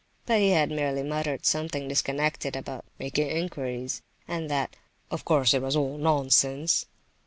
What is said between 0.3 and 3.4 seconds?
he had merely muttered something disconnected about "making